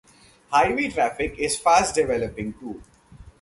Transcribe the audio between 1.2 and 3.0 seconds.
is fast-developing too.